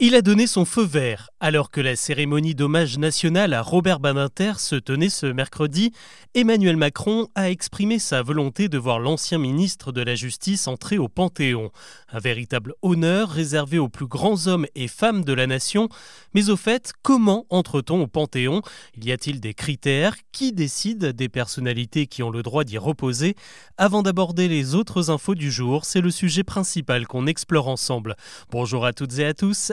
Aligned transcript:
Il 0.00 0.16
a 0.16 0.22
donné 0.22 0.48
son 0.48 0.64
feu 0.64 0.82
vert 0.82 1.30
alors 1.38 1.70
que 1.70 1.80
la 1.80 1.94
cérémonie 1.94 2.54
d'hommage 2.54 2.96
national 2.96 3.52
à 3.52 3.60
Robert 3.60 4.00
Badinter 4.00 4.54
se 4.58 4.76
tenait 4.76 5.10
ce 5.10 5.26
mercredi. 5.26 5.92
Emmanuel 6.34 6.78
Macron 6.78 7.28
a 7.34 7.50
exprimé 7.50 7.98
sa 7.98 8.22
volonté 8.22 8.68
de 8.70 8.78
voir 8.78 8.98
l'ancien 8.98 9.36
ministre 9.36 9.92
de 9.92 10.00
la 10.00 10.14
Justice 10.14 10.66
entrer 10.68 10.96
au 10.96 11.08
Panthéon. 11.08 11.70
Un 12.10 12.18
véritable 12.18 12.72
honneur 12.80 13.28
réservé 13.28 13.78
aux 13.78 13.90
plus 13.90 14.06
grands 14.06 14.46
hommes 14.46 14.66
et 14.74 14.88
femmes 14.88 15.22
de 15.22 15.34
la 15.34 15.46
nation. 15.46 15.90
Mais 16.32 16.48
au 16.48 16.56
fait, 16.56 16.94
comment 17.02 17.44
entre-t-on 17.50 18.00
au 18.00 18.06
Panthéon? 18.06 18.62
Y 19.00 19.12
a-t-il 19.12 19.38
des 19.38 19.52
critères? 19.52 20.16
Qui 20.32 20.52
décide 20.52 21.12
des 21.12 21.28
personnalités 21.28 22.06
qui 22.06 22.22
ont 22.22 22.30
le 22.30 22.42
droit 22.42 22.64
d'y 22.64 22.78
reposer? 22.78 23.36
Avant 23.76 24.02
d'aborder 24.02 24.48
les 24.48 24.74
autres 24.74 25.10
infos 25.10 25.34
du 25.34 25.52
jour, 25.52 25.84
c'est 25.84 26.00
le 26.00 26.10
sujet 26.10 26.42
principal 26.42 27.06
qu'on 27.06 27.26
explore 27.26 27.68
ensemble. 27.68 28.16
Bonjour 28.50 28.86
à 28.86 28.94
toutes 28.94 29.18
et 29.18 29.26
à 29.26 29.34
tous 29.34 29.72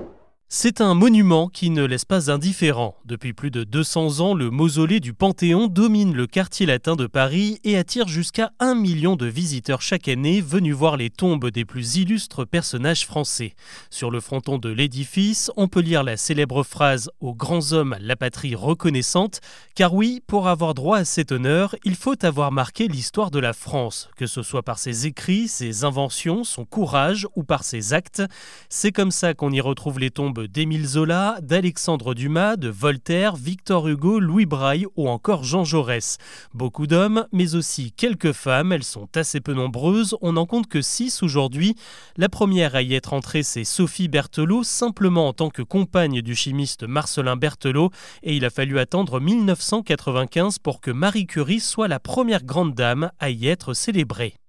c'est 0.53 0.81
un 0.81 0.95
monument 0.95 1.47
qui 1.47 1.69
ne 1.69 1.85
laisse 1.85 2.03
pas 2.03 2.29
indifférent. 2.29 2.97
Depuis 3.05 3.31
plus 3.31 3.51
de 3.51 3.63
200 3.63 4.19
ans, 4.19 4.33
le 4.33 4.49
mausolée 4.49 4.99
du 4.99 5.13
Panthéon 5.13 5.67
domine 5.67 6.13
le 6.13 6.27
quartier 6.27 6.65
latin 6.65 6.97
de 6.97 7.07
Paris 7.07 7.59
et 7.63 7.77
attire 7.77 8.09
jusqu'à 8.09 8.51
un 8.59 8.75
million 8.75 9.15
de 9.15 9.27
visiteurs 9.27 9.81
chaque 9.81 10.09
année 10.09 10.41
venus 10.41 10.75
voir 10.75 10.97
les 10.97 11.09
tombes 11.09 11.49
des 11.49 11.63
plus 11.63 11.95
illustres 11.95 12.45
personnages 12.45 13.05
français. 13.05 13.53
Sur 13.89 14.11
le 14.11 14.19
fronton 14.19 14.57
de 14.57 14.67
l'édifice, 14.67 15.51
on 15.55 15.69
peut 15.69 15.79
lire 15.79 16.03
la 16.03 16.17
célèbre 16.17 16.63
phrase 16.63 17.09
Aux 17.21 17.33
grands 17.33 17.71
hommes, 17.71 17.95
la 18.01 18.17
patrie 18.17 18.53
reconnaissante, 18.53 19.39
car 19.73 19.93
oui, 19.93 20.21
pour 20.27 20.49
avoir 20.49 20.73
droit 20.73 20.97
à 20.97 21.05
cet 21.05 21.31
honneur, 21.31 21.77
il 21.85 21.95
faut 21.95 22.25
avoir 22.25 22.51
marqué 22.51 22.89
l'histoire 22.89 23.31
de 23.31 23.39
la 23.39 23.53
France, 23.53 24.09
que 24.17 24.27
ce 24.27 24.43
soit 24.43 24.63
par 24.63 24.79
ses 24.79 25.07
écrits, 25.07 25.47
ses 25.47 25.85
inventions, 25.85 26.43
son 26.43 26.65
courage 26.65 27.25
ou 27.37 27.43
par 27.43 27.63
ses 27.63 27.93
actes. 27.93 28.21
C'est 28.67 28.91
comme 28.91 29.11
ça 29.11 29.33
qu'on 29.33 29.53
y 29.53 29.61
retrouve 29.61 29.97
les 29.97 30.11
tombes 30.11 30.40
d'Émile 30.47 30.85
Zola, 30.85 31.37
d'Alexandre 31.41 32.13
Dumas, 32.13 32.55
de 32.55 32.69
Voltaire, 32.69 33.35
Victor 33.35 33.87
Hugo, 33.87 34.19
Louis 34.19 34.45
Braille 34.45 34.85
ou 34.95 35.09
encore 35.09 35.43
Jean 35.43 35.63
Jaurès. 35.63 36.17
Beaucoup 36.53 36.87
d'hommes, 36.87 37.27
mais 37.31 37.55
aussi 37.55 37.91
quelques 37.91 38.31
femmes, 38.31 38.71
elles 38.71 38.83
sont 38.83 39.07
assez 39.15 39.41
peu 39.41 39.53
nombreuses, 39.53 40.15
on 40.21 40.33
n'en 40.33 40.45
compte 40.45 40.67
que 40.67 40.81
six 40.81 41.23
aujourd'hui. 41.23 41.75
La 42.17 42.29
première 42.29 42.75
à 42.75 42.81
y 42.81 42.93
être 42.93 43.13
entrée, 43.13 43.43
c'est 43.43 43.63
Sophie 43.63 44.07
Berthelot, 44.07 44.63
simplement 44.63 45.27
en 45.27 45.33
tant 45.33 45.49
que 45.49 45.61
compagne 45.61 46.21
du 46.21 46.35
chimiste 46.35 46.83
Marcelin 46.83 47.35
Berthelot, 47.35 47.91
et 48.23 48.35
il 48.35 48.45
a 48.45 48.49
fallu 48.49 48.79
attendre 48.79 49.19
1995 49.19 50.59
pour 50.59 50.81
que 50.81 50.91
Marie 50.91 51.27
Curie 51.27 51.59
soit 51.59 51.87
la 51.87 51.99
première 51.99 52.43
grande 52.43 52.73
dame 52.73 53.11
à 53.19 53.29
y 53.29 53.47
être 53.47 53.73
célébrée. 53.73 54.40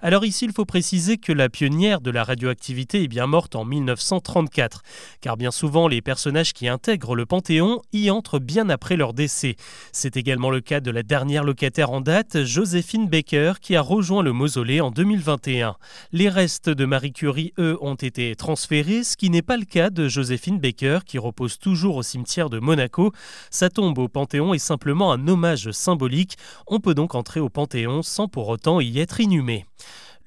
Alors 0.00 0.24
ici, 0.24 0.44
il 0.44 0.52
faut 0.52 0.64
préciser 0.64 1.18
que 1.18 1.32
la 1.32 1.48
pionnière 1.48 2.00
de 2.00 2.12
la 2.12 2.22
radioactivité 2.22 3.02
est 3.02 3.08
bien 3.08 3.26
morte 3.26 3.56
en 3.56 3.64
1934, 3.64 4.82
car 5.20 5.36
bien 5.36 5.50
souvent 5.50 5.88
les 5.88 6.00
personnages 6.00 6.52
qui 6.52 6.68
intègrent 6.68 7.16
le 7.16 7.26
Panthéon 7.26 7.82
y 7.92 8.08
entrent 8.08 8.38
bien 8.38 8.68
après 8.68 8.96
leur 8.96 9.12
décès. 9.12 9.56
C'est 9.90 10.16
également 10.16 10.50
le 10.50 10.60
cas 10.60 10.78
de 10.78 10.92
la 10.92 11.02
dernière 11.02 11.42
locataire 11.42 11.90
en 11.90 12.00
date, 12.00 12.44
Joséphine 12.44 13.08
Baker, 13.08 13.54
qui 13.60 13.74
a 13.74 13.80
rejoint 13.80 14.22
le 14.22 14.32
mausolée 14.32 14.80
en 14.80 14.92
2021. 14.92 15.74
Les 16.12 16.28
restes 16.28 16.70
de 16.70 16.84
Marie 16.84 17.12
Curie, 17.12 17.52
eux, 17.58 17.76
ont 17.80 17.96
été 17.96 18.36
transférés, 18.36 19.02
ce 19.02 19.16
qui 19.16 19.30
n'est 19.30 19.42
pas 19.42 19.56
le 19.56 19.64
cas 19.64 19.90
de 19.90 20.06
Joséphine 20.06 20.60
Baker, 20.60 21.00
qui 21.06 21.18
repose 21.18 21.58
toujours 21.58 21.96
au 21.96 22.02
cimetière 22.04 22.50
de 22.50 22.60
Monaco. 22.60 23.12
Sa 23.50 23.68
tombe 23.68 23.98
au 23.98 24.08
Panthéon 24.08 24.54
est 24.54 24.58
simplement 24.58 25.10
un 25.10 25.26
hommage 25.26 25.72
symbolique. 25.72 26.36
On 26.68 26.78
peut 26.78 26.94
donc 26.94 27.16
entrer 27.16 27.40
au 27.40 27.48
Panthéon 27.48 28.02
sans 28.02 28.28
pour 28.28 28.48
autant 28.48 28.80
y 28.80 29.00
être 29.00 29.18
inhumé. 29.18 29.67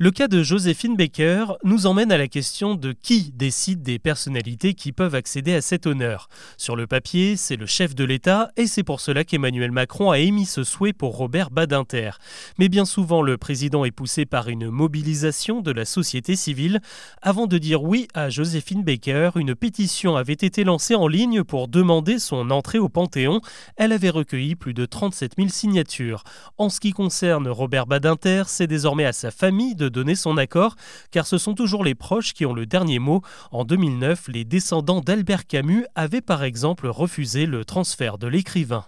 Le 0.04 0.10
cas 0.10 0.28
de 0.28 0.42
Joséphine 0.42 0.96
Baker 0.96 1.46
nous 1.64 1.86
emmène 1.86 2.12
à 2.12 2.18
la 2.18 2.28
question 2.28 2.74
de 2.74 2.92
qui 2.92 3.32
décide 3.36 3.84
des 3.84 4.00
personnalités 4.00 4.74
qui 4.74 4.94
peuvent 4.94 5.14
accéder 5.14 5.54
à 5.54 5.62
cet 5.62 5.86
honneur. 5.86 6.28
Sur 6.58 6.76
le 6.76 6.88
papier, 6.88 7.38
c'est 7.38 7.56
le 7.56 7.68
chef 7.68 7.94
de 7.94 8.04
l'État 8.04 8.50
et 8.58 8.66
c'est 8.66 8.82
pour 8.82 9.00
cela 9.00 9.24
qu'Emmanuel 9.24 9.72
Macron 9.72 10.10
a 10.10 10.18
émis 10.18 10.48
ce 10.48 10.64
souhait 10.64 10.92
pour 10.92 11.18
Robert 11.18 11.52
Badinter. 11.52 12.14
Mais 12.58 12.68
bien 12.68 12.86
souvent, 12.86 13.22
le 13.22 13.38
président 13.38 13.86
est 13.86 13.92
poussé 13.92 14.26
par 14.26 14.50
une 14.50 14.72
mobilisation 14.72 15.62
de 15.62 15.70
la 15.70 15.86
société 15.86 16.36
civile. 16.36 16.82
Avant 17.22 17.46
de 17.46 17.60
dire 17.60 17.84
oui 17.84 18.08
à 18.16 18.32
Joséphine 18.32 18.84
Baker, 18.84 19.30
une 19.36 19.54
pétition 19.54 20.16
avait 20.16 20.34
été 20.34 20.64
lancée 20.64 20.96
en 20.96 21.08
ligne 21.08 21.44
pour 21.44 21.68
demander 21.68 22.18
son 22.18 22.50
entrée 22.50 22.80
au 22.80 22.90
Panthéon. 22.90 23.40
Elle 23.78 23.92
avait 23.92 24.10
recueilli 24.10 24.56
plus 24.56 24.74
de 24.74 24.88
37 24.88 25.34
000 25.38 25.50
signatures. 25.50 26.24
En 26.58 26.70
ce 26.70 26.80
qui 26.80 26.90
concerne 26.90 27.48
Robert 27.48 27.86
Badinter, 27.86 28.46
c'est 28.48 28.66
désormais 28.66 29.06
à 29.06 29.14
sa 29.14 29.30
famille 29.30 29.76
de 29.76 29.91
donner 29.92 30.16
son 30.16 30.38
accord, 30.38 30.76
car 31.12 31.28
ce 31.28 31.38
sont 31.38 31.54
toujours 31.54 31.84
les 31.84 31.96
proches 31.96 32.34
qui 32.34 32.46
ont 32.46 32.54
le 32.54 32.66
dernier 32.66 33.00
mot. 33.00 33.22
En 33.52 33.66
2009, 33.66 34.30
les 34.30 34.46
descendants 34.46 35.02
d'Albert 35.02 35.46
Camus 35.46 35.86
avaient 35.96 36.22
par 36.22 36.44
exemple 36.44 36.88
refusé 36.88 37.46
le 37.46 37.66
transfert 37.66 38.18
de 38.18 38.28
l'écrivain. 38.28 38.86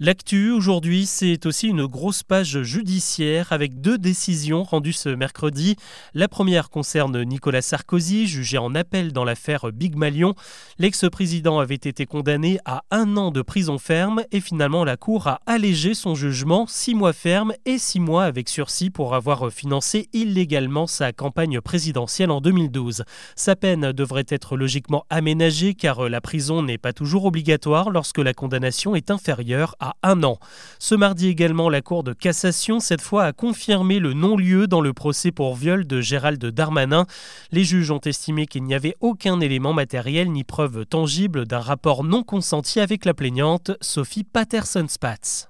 L'actu 0.00 0.52
aujourd'hui, 0.52 1.06
c'est 1.06 1.44
aussi 1.44 1.66
une 1.66 1.84
grosse 1.84 2.22
page 2.22 2.62
judiciaire 2.62 3.50
avec 3.50 3.80
deux 3.80 3.98
décisions 3.98 4.62
rendues 4.62 4.92
ce 4.92 5.08
mercredi. 5.08 5.74
La 6.14 6.28
première 6.28 6.70
concerne 6.70 7.20
Nicolas 7.24 7.62
Sarkozy, 7.62 8.28
jugé 8.28 8.58
en 8.58 8.76
appel 8.76 9.12
dans 9.12 9.24
l'affaire 9.24 9.72
Big 9.72 9.96
Malion. 9.96 10.36
L'ex-président 10.78 11.58
avait 11.58 11.74
été 11.74 12.06
condamné 12.06 12.60
à 12.64 12.84
un 12.92 13.16
an 13.16 13.32
de 13.32 13.42
prison 13.42 13.76
ferme 13.78 14.22
et 14.30 14.40
finalement 14.40 14.84
la 14.84 14.96
Cour 14.96 15.26
a 15.26 15.40
allégé 15.46 15.94
son 15.94 16.14
jugement, 16.14 16.68
six 16.68 16.94
mois 16.94 17.12
ferme 17.12 17.52
et 17.66 17.78
six 17.78 17.98
mois 17.98 18.22
avec 18.22 18.48
sursis 18.48 18.90
pour 18.90 19.16
avoir 19.16 19.50
financé 19.50 20.08
illégalement 20.12 20.86
sa 20.86 21.12
campagne 21.12 21.60
présidentielle 21.60 22.30
en 22.30 22.40
2012. 22.40 23.02
Sa 23.34 23.56
peine 23.56 23.90
devrait 23.90 24.26
être 24.28 24.56
logiquement 24.56 25.06
aménagée 25.10 25.74
car 25.74 26.08
la 26.08 26.20
prison 26.20 26.62
n'est 26.62 26.78
pas 26.78 26.92
toujours 26.92 27.24
obligatoire 27.24 27.90
lorsque 27.90 28.18
la 28.18 28.32
condamnation 28.32 28.94
est 28.94 29.10
inférieure 29.10 29.74
à 29.80 29.87
un 30.02 30.22
an. 30.22 30.38
Ce 30.78 30.94
mardi 30.94 31.28
également, 31.28 31.68
la 31.68 31.82
Cour 31.82 32.02
de 32.04 32.12
cassation, 32.12 32.80
cette 32.80 33.00
fois, 33.00 33.24
a 33.24 33.32
confirmé 33.32 33.98
le 33.98 34.12
non-lieu 34.12 34.66
dans 34.66 34.80
le 34.80 34.92
procès 34.92 35.32
pour 35.32 35.54
viol 35.54 35.86
de 35.86 36.00
Gérald 36.00 36.44
Darmanin. 36.44 37.06
Les 37.52 37.64
juges 37.64 37.90
ont 37.90 38.00
estimé 38.00 38.46
qu'il 38.46 38.64
n'y 38.64 38.74
avait 38.74 38.96
aucun 39.00 39.40
élément 39.40 39.72
matériel 39.72 40.30
ni 40.30 40.44
preuve 40.44 40.86
tangible 40.86 41.46
d'un 41.46 41.60
rapport 41.60 42.04
non 42.04 42.22
consenti 42.22 42.80
avec 42.80 43.04
la 43.04 43.14
plaignante, 43.14 43.72
Sophie 43.80 44.24
Patterson-Spatz. 44.24 45.48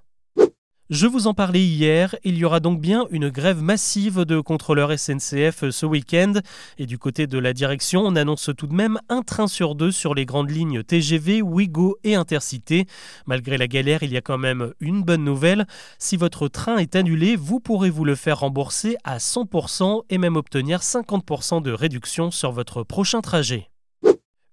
Je 0.91 1.06
vous 1.06 1.26
en 1.26 1.34
parlais 1.34 1.62
hier, 1.62 2.16
il 2.25 2.38
y 2.38 2.47
aura 2.47 2.60
donc 2.60 2.81
bien 2.81 3.04
une 3.10 3.28
grève 3.28 3.62
massive 3.62 4.25
de 4.25 4.41
contrôleurs 4.41 4.99
SNCF 4.99 5.69
ce 5.69 5.84
week-end. 5.84 6.32
Et 6.78 6.87
du 6.87 6.97
côté 6.97 7.26
de 7.26 7.38
la 7.38 7.53
direction, 7.53 8.06
on 8.06 8.16
annonce 8.16 8.49
tout 8.56 8.66
de 8.66 8.72
même 8.72 8.99
un 9.10 9.21
train 9.21 9.49
sur 9.49 9.75
deux 9.75 9.93
sur 9.93 10.15
les 10.15 10.25
grandes 10.25 10.50
lignes 10.50 10.82
TGV, 10.82 11.43
Ouigo 11.43 11.99
et 12.04 12.15
Intercité. 12.15 12.87
Malgré 13.26 13.59
la 13.59 13.66
galère, 13.66 14.03
il 14.03 14.12
y 14.12 14.16
a 14.16 14.22
quand 14.22 14.38
même 14.38 14.72
une 14.81 15.03
bonne 15.03 15.25
nouvelle. 15.25 15.66
Si 15.99 16.16
votre 16.16 16.49
train 16.49 16.78
est 16.78 16.97
annulé, 16.97 17.37
vous 17.37 17.60
pourrez 17.60 17.91
vous 17.91 18.06
le 18.06 18.15
faire 18.15 18.41
rembourser 18.41 18.97
à 19.05 19.19
100% 19.19 20.05
et 20.09 20.16
même 20.16 20.37
obtenir 20.37 20.81
50% 20.81 21.60
de 21.60 21.70
réduction 21.70 22.31
sur 22.31 22.50
votre 22.50 22.82
prochain 22.82 23.20
trajet. 23.20 23.69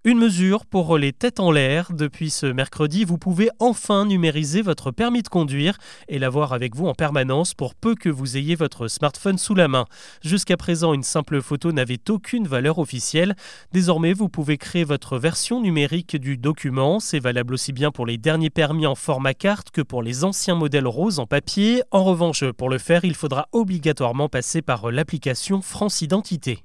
Une 0.08 0.20
mesure 0.20 0.68
pour 0.68 1.00
les 1.00 1.14
têtes 1.14 1.40
en 1.40 1.50
l'air. 1.50 1.92
Depuis 1.92 2.30
ce 2.30 2.46
mercredi, 2.46 3.06
vous 3.06 3.18
pouvez 3.18 3.50
enfin 3.58 4.06
numériser 4.06 4.62
votre 4.62 4.92
permis 4.92 5.24
de 5.24 5.30
conduire 5.30 5.80
et 6.08 6.20
l'avoir 6.20 6.54
avec 6.54 6.76
vous 6.76 6.86
en 6.86 6.94
permanence 6.94 7.56
pour 7.56 7.74
peu 7.74 7.96
que 7.96 8.10
vous 8.10 8.38
ayez 8.38 8.54
votre 8.54 8.88
smartphone 8.88 9.40
sous 9.40 9.56
la 9.56 9.68
main. 9.68 9.86
Jusqu'à 10.22 10.58
présent, 10.58 10.94
une 10.94 11.02
simple 11.02 11.42
photo 11.42 11.72
n'avait 11.72 11.98
aucune 12.08 12.48
valeur 12.48 12.78
officielle. 12.78 13.36
Désormais, 13.72 14.14
vous 14.14 14.30
pouvez 14.30 14.60
créer 14.60 14.84
votre 14.84 15.18
version 15.18 15.60
numérique 15.60 16.18
du 16.18 16.38
document. 16.38 17.00
C'est 17.00 17.18
valable 17.18 17.56
aussi 17.56 17.74
bien 17.74 17.90
pour 17.90 18.06
les 18.06 18.20
derniers 18.20 18.52
permis 18.52 18.86
en 18.86 18.94
format 18.94 19.34
carte 19.34 19.72
que 19.72 19.82
pour 19.82 20.04
les 20.04 20.24
anciens 20.24 20.54
modèles 20.54 20.86
roses 20.86 21.18
en 21.18 21.26
papier. 21.26 21.82
En 21.90 22.04
revanche, 22.04 22.44
pour 22.52 22.70
le 22.70 22.78
faire, 22.78 23.06
il 23.06 23.16
faudra 23.16 23.48
obligatoirement 23.54 24.30
passer 24.30 24.62
par 24.62 24.92
l'application 24.92 25.64
France 25.64 26.04
Identité. 26.04 26.64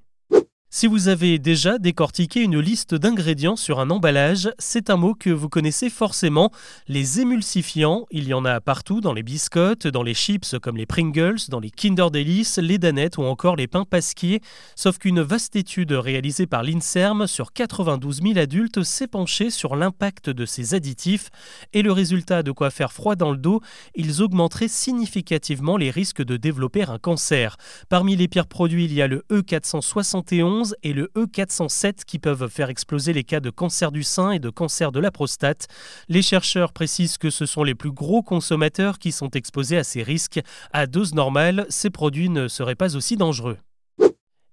Si 0.72 0.86
vous 0.86 1.08
avez 1.08 1.40
déjà 1.40 1.78
décortiqué 1.78 2.42
une 2.42 2.60
liste 2.60 2.94
d'ingrédients 2.94 3.56
sur 3.56 3.80
un 3.80 3.90
emballage, 3.90 4.52
c'est 4.60 4.88
un 4.88 4.96
mot 4.96 5.14
que 5.14 5.28
vous 5.28 5.48
connaissez 5.48 5.90
forcément. 5.90 6.52
Les 6.86 7.18
émulsifiants, 7.18 8.06
il 8.12 8.28
y 8.28 8.34
en 8.34 8.44
a 8.44 8.60
partout 8.60 9.00
dans 9.00 9.12
les 9.12 9.24
biscottes, 9.24 9.88
dans 9.88 10.04
les 10.04 10.14
chips 10.14 10.54
comme 10.62 10.76
les 10.76 10.86
Pringles, 10.86 11.40
dans 11.48 11.58
les 11.58 11.72
Kinder 11.72 12.12
Delice, 12.12 12.58
les 12.58 12.78
Danettes 12.78 13.18
ou 13.18 13.22
encore 13.22 13.56
les 13.56 13.66
pains 13.66 13.84
pasquiers. 13.84 14.42
Sauf 14.76 14.98
qu'une 14.98 15.22
vaste 15.22 15.56
étude 15.56 15.90
réalisée 15.90 16.46
par 16.46 16.62
l'INSERM 16.62 17.26
sur 17.26 17.52
92 17.52 18.22
000 18.22 18.38
adultes 18.38 18.84
s'est 18.84 19.08
penchée 19.08 19.50
sur 19.50 19.74
l'impact 19.74 20.30
de 20.30 20.46
ces 20.46 20.74
additifs. 20.74 21.30
Et 21.72 21.82
le 21.82 21.90
résultat 21.90 22.44
de 22.44 22.52
quoi 22.52 22.70
faire 22.70 22.92
froid 22.92 23.16
dans 23.16 23.32
le 23.32 23.38
dos, 23.38 23.60
ils 23.96 24.22
augmenteraient 24.22 24.68
significativement 24.68 25.76
les 25.76 25.90
risques 25.90 26.22
de 26.22 26.36
développer 26.36 26.84
un 26.84 26.98
cancer. 26.98 27.56
Parmi 27.88 28.14
les 28.14 28.28
pires 28.28 28.46
produits, 28.46 28.84
il 28.84 28.94
y 28.94 29.02
a 29.02 29.08
le 29.08 29.24
E471 29.32 30.59
E11 30.60 30.74
et 30.82 30.92
le 30.92 31.10
E407 31.16 32.04
qui 32.06 32.18
peuvent 32.18 32.48
faire 32.48 32.70
exploser 32.70 33.12
les 33.12 33.24
cas 33.24 33.40
de 33.40 33.50
cancer 33.50 33.92
du 33.92 34.02
sein 34.02 34.30
et 34.30 34.38
de 34.38 34.50
cancer 34.50 34.92
de 34.92 35.00
la 35.00 35.10
prostate. 35.10 35.68
Les 36.08 36.22
chercheurs 36.22 36.72
précisent 36.72 37.18
que 37.18 37.30
ce 37.30 37.46
sont 37.46 37.64
les 37.64 37.74
plus 37.74 37.92
gros 37.92 38.22
consommateurs 38.22 38.98
qui 38.98 39.12
sont 39.12 39.30
exposés 39.30 39.78
à 39.78 39.84
ces 39.84 40.02
risques. 40.02 40.40
À 40.72 40.86
dose 40.86 41.14
normale, 41.14 41.66
ces 41.68 41.90
produits 41.90 42.30
ne 42.30 42.48
seraient 42.48 42.74
pas 42.74 42.96
aussi 42.96 43.16
dangereux. 43.16 43.58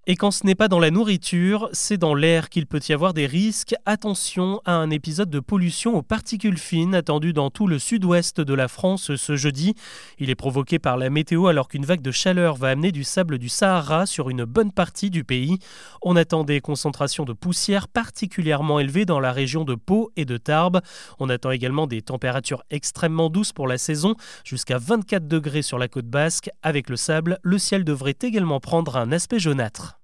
Et 0.09 0.15
quand 0.15 0.31
ce 0.31 0.45
n'est 0.45 0.55
pas 0.55 0.69
dans 0.69 0.79
la 0.79 0.89
nourriture, 0.89 1.67
c'est 1.73 1.97
dans 1.97 2.15
l'air 2.15 2.47
qu'il 2.47 2.65
peut 2.65 2.79
y 2.87 2.93
avoir 2.93 3.13
des 3.13 3.25
risques. 3.25 3.75
Attention 3.85 4.61
à 4.63 4.71
un 4.71 4.89
épisode 4.89 5.29
de 5.29 5.41
pollution 5.41 5.97
aux 5.97 6.01
particules 6.01 6.57
fines 6.57 6.95
attendu 6.95 7.33
dans 7.33 7.49
tout 7.49 7.67
le 7.67 7.77
sud-ouest 7.77 8.39
de 8.39 8.53
la 8.53 8.69
France 8.69 9.17
ce 9.17 9.35
jeudi. 9.35 9.75
Il 10.17 10.29
est 10.29 10.35
provoqué 10.35 10.79
par 10.79 10.95
la 10.95 11.09
météo 11.09 11.47
alors 11.47 11.67
qu'une 11.67 11.83
vague 11.83 12.01
de 12.01 12.11
chaleur 12.11 12.55
va 12.55 12.69
amener 12.69 12.93
du 12.93 13.03
sable 13.03 13.37
du 13.37 13.49
Sahara 13.49 14.05
sur 14.05 14.29
une 14.29 14.45
bonne 14.45 14.71
partie 14.71 15.09
du 15.09 15.25
pays. 15.25 15.57
On 16.01 16.15
attend 16.15 16.45
des 16.45 16.61
concentrations 16.61 17.25
de 17.25 17.33
poussière 17.33 17.89
particulièrement 17.89 18.79
élevées 18.79 19.03
dans 19.03 19.19
la 19.19 19.33
région 19.33 19.65
de 19.65 19.75
Pau 19.75 20.13
et 20.15 20.23
de 20.23 20.37
Tarbes. 20.37 20.79
On 21.19 21.27
attend 21.27 21.51
également 21.51 21.85
des 21.85 22.01
températures 22.01 22.63
extrêmement 22.69 23.29
douces 23.29 23.51
pour 23.51 23.67
la 23.67 23.77
saison, 23.77 24.15
jusqu'à 24.45 24.77
24 24.77 25.27
degrés 25.27 25.63
sur 25.63 25.77
la 25.77 25.89
côte 25.89 26.07
basque. 26.07 26.49
Avec 26.63 26.89
le 26.89 26.95
sable, 26.95 27.39
le 27.43 27.57
ciel 27.57 27.83
devrait 27.83 28.15
également 28.21 28.61
prendre 28.61 28.95
un 28.95 29.11
aspect 29.11 29.39
jaunâtre. 29.39 29.96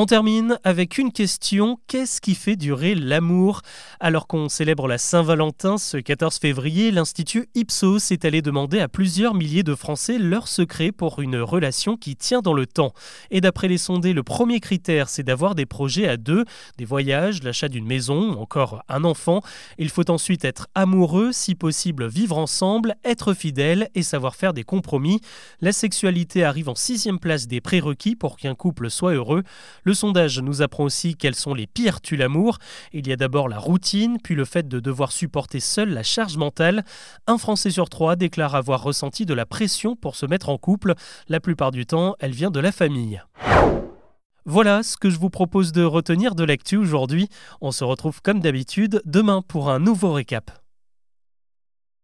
On 0.00 0.06
termine 0.06 0.60
avec 0.62 0.96
une 0.98 1.10
question, 1.10 1.80
qu'est-ce 1.88 2.20
qui 2.20 2.36
fait 2.36 2.54
durer 2.54 2.94
l'amour? 2.94 3.62
Alors 3.98 4.28
qu'on 4.28 4.48
célèbre 4.48 4.86
la 4.86 4.96
Saint-Valentin 4.96 5.76
ce 5.76 5.96
14 5.96 6.38
février, 6.38 6.92
l'Institut 6.92 7.48
Ipsos 7.56 8.12
est 8.12 8.24
allé 8.24 8.40
demander 8.40 8.78
à 8.78 8.86
plusieurs 8.86 9.34
milliers 9.34 9.64
de 9.64 9.74
Français 9.74 10.18
leur 10.18 10.46
secret 10.46 10.92
pour 10.92 11.20
une 11.20 11.38
relation 11.38 11.96
qui 11.96 12.14
tient 12.14 12.42
dans 12.42 12.52
le 12.52 12.64
temps. 12.64 12.92
Et 13.32 13.40
d'après 13.40 13.66
les 13.66 13.76
sondés, 13.76 14.12
le 14.12 14.22
premier 14.22 14.60
critère, 14.60 15.08
c'est 15.08 15.24
d'avoir 15.24 15.56
des 15.56 15.66
projets 15.66 16.06
à 16.06 16.16
deux, 16.16 16.44
des 16.76 16.84
voyages, 16.84 17.42
l'achat 17.42 17.68
d'une 17.68 17.84
maison 17.84 18.38
encore 18.40 18.84
un 18.88 19.02
enfant. 19.02 19.40
Il 19.78 19.88
faut 19.88 20.08
ensuite 20.12 20.44
être 20.44 20.68
amoureux, 20.76 21.32
si 21.32 21.56
possible 21.56 22.06
vivre 22.06 22.38
ensemble, 22.38 22.94
être 23.04 23.34
fidèle 23.34 23.88
et 23.96 24.04
savoir 24.04 24.36
faire 24.36 24.52
des 24.52 24.62
compromis. 24.62 25.20
La 25.60 25.72
sexualité 25.72 26.44
arrive 26.44 26.68
en 26.68 26.76
sixième 26.76 27.18
place 27.18 27.48
des 27.48 27.60
prérequis 27.60 28.14
pour 28.14 28.36
qu'un 28.36 28.54
couple 28.54 28.90
soit 28.90 29.14
heureux. 29.14 29.42
Le 29.88 29.94
sondage 29.94 30.38
nous 30.40 30.60
apprend 30.60 30.84
aussi 30.84 31.14
quels 31.14 31.34
sont 31.34 31.54
les 31.54 31.66
pires 31.66 32.02
tues 32.02 32.18
l'amour. 32.18 32.58
Il 32.92 33.08
y 33.08 33.12
a 33.12 33.16
d'abord 33.16 33.48
la 33.48 33.58
routine, 33.58 34.18
puis 34.22 34.34
le 34.34 34.44
fait 34.44 34.68
de 34.68 34.80
devoir 34.80 35.12
supporter 35.12 35.60
seul 35.60 35.94
la 35.94 36.02
charge 36.02 36.36
mentale. 36.36 36.84
Un 37.26 37.38
Français 37.38 37.70
sur 37.70 37.88
trois 37.88 38.14
déclare 38.14 38.54
avoir 38.54 38.82
ressenti 38.82 39.24
de 39.24 39.32
la 39.32 39.46
pression 39.46 39.96
pour 39.96 40.14
se 40.14 40.26
mettre 40.26 40.50
en 40.50 40.58
couple. 40.58 40.92
La 41.30 41.40
plupart 41.40 41.70
du 41.70 41.86
temps, 41.86 42.16
elle 42.20 42.32
vient 42.32 42.50
de 42.50 42.60
la 42.60 42.70
famille. 42.70 43.22
Voilà 44.44 44.82
ce 44.82 44.98
que 44.98 45.08
je 45.08 45.18
vous 45.18 45.30
propose 45.30 45.72
de 45.72 45.84
retenir 45.84 46.34
de 46.34 46.44
l'actu 46.44 46.76
aujourd'hui. 46.76 47.30
On 47.62 47.72
se 47.72 47.82
retrouve 47.82 48.20
comme 48.20 48.40
d'habitude 48.40 49.00
demain 49.06 49.40
pour 49.40 49.70
un 49.70 49.78
nouveau 49.78 50.12
récap. 50.12 50.50